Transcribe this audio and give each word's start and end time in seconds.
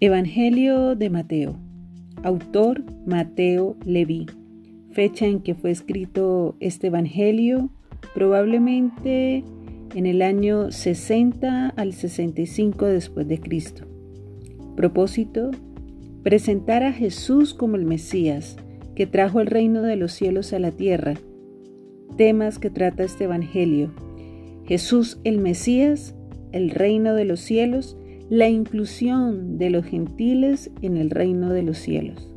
Evangelio 0.00 0.94
de 0.94 1.10
Mateo. 1.10 1.56
Autor 2.22 2.84
Mateo 3.04 3.76
Leví. 3.84 4.26
Fecha 4.92 5.26
en 5.26 5.40
que 5.40 5.56
fue 5.56 5.72
escrito 5.72 6.54
este 6.60 6.86
Evangelio, 6.86 7.70
probablemente 8.14 9.42
en 9.96 10.06
el 10.06 10.22
año 10.22 10.70
60 10.70 11.70
al 11.70 11.92
65 11.94 12.86
después 12.86 13.26
de 13.26 13.40
Cristo. 13.40 13.88
Propósito: 14.76 15.50
presentar 16.22 16.84
a 16.84 16.92
Jesús 16.92 17.52
como 17.52 17.74
el 17.74 17.84
Mesías, 17.84 18.56
que 18.94 19.08
trajo 19.08 19.40
el 19.40 19.48
reino 19.48 19.82
de 19.82 19.96
los 19.96 20.12
cielos 20.12 20.52
a 20.52 20.60
la 20.60 20.70
tierra. 20.70 21.14
Temas 22.16 22.60
que 22.60 22.70
trata 22.70 23.02
este 23.02 23.24
Evangelio. 23.24 23.90
Jesús 24.64 25.18
el 25.24 25.38
Mesías, 25.38 26.14
el 26.52 26.70
reino 26.70 27.14
de 27.14 27.24
los 27.24 27.40
cielos 27.40 27.96
la 28.30 28.48
inclusión 28.48 29.56
de 29.56 29.70
los 29.70 29.86
gentiles 29.86 30.70
en 30.82 30.96
el 30.96 31.10
reino 31.10 31.50
de 31.50 31.62
los 31.62 31.78
cielos. 31.78 32.28